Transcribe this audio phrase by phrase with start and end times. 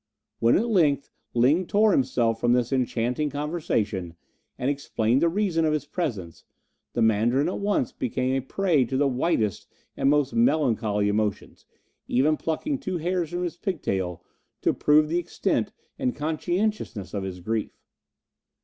[0.39, 4.15] When at length Ling tore himself from this enchanting conversation,
[4.57, 6.43] and explained the reason of his presence,
[6.93, 11.67] the Mandarin at once became a prey to the whitest and most melancholy emotions,
[12.07, 14.23] even plucking two hairs from his pigtail
[14.63, 17.77] to prove the extent and conscientiousness of his grief.